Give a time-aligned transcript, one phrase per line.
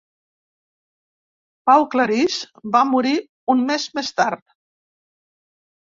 [1.69, 2.39] Pau Claris
[2.77, 3.13] va morir
[3.55, 4.45] un mes més tard.